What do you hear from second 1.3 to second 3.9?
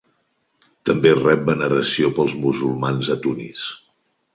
veneració pels musulmans a Tunis.